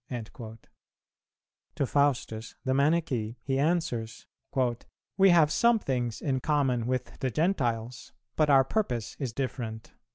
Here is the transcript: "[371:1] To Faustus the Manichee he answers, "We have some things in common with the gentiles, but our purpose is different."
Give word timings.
"[371:1] 0.09 0.57
To 1.75 1.85
Faustus 1.85 2.55
the 2.65 2.73
Manichee 2.73 3.35
he 3.43 3.59
answers, 3.59 4.25
"We 5.15 5.29
have 5.29 5.51
some 5.51 5.77
things 5.77 6.23
in 6.23 6.39
common 6.39 6.87
with 6.87 7.19
the 7.19 7.29
gentiles, 7.29 8.11
but 8.35 8.49
our 8.49 8.63
purpose 8.63 9.15
is 9.19 9.31
different." 9.31 9.93